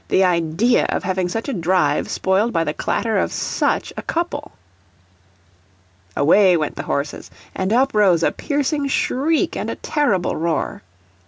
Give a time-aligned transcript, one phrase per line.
[0.07, 4.51] The idea of having such a drive spoiled by the clatter of SUCH a couple!"
[6.17, 10.81] Away went the horses, and up rose a piercing shriek and a terrible roar.